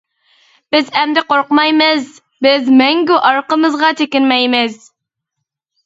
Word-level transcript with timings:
بىز 0.75 0.87
ئەمدى 1.01 1.23
قورقمايمىز، 1.33 2.09
بىز 2.47 2.73
مەڭگۈ 2.83 3.23
ئارقىمىزغا 3.31 3.95
چېكىنمەيمىز. 4.05 4.85